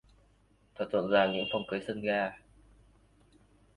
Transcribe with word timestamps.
Thật 0.75 0.87
rộn 0.91 1.11
ràng 1.11 1.33
những 1.33 1.45
phòng 1.53 1.61
cưới 1.71 1.79
sân 1.87 2.01
ga 2.01 2.31